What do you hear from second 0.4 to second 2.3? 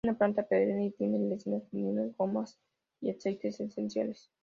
perenne y tiene resinas, taninos,